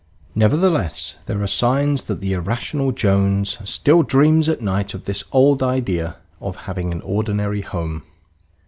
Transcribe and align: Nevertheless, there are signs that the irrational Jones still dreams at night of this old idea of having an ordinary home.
Nevertheless, 0.33 1.13
there 1.27 1.43
are 1.43 1.45
signs 1.45 2.05
that 2.05 2.21
the 2.21 2.33
irrational 2.33 2.91
Jones 2.91 3.59
still 3.69 4.01
dreams 4.01 4.49
at 4.49 4.59
night 4.59 4.95
of 4.95 5.03
this 5.03 5.23
old 5.31 5.61
idea 5.61 6.15
of 6.41 6.55
having 6.65 6.91
an 6.91 7.03
ordinary 7.03 7.61
home. 7.61 8.01